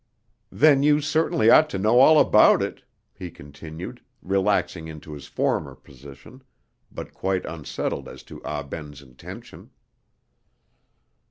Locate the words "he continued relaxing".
3.13-4.87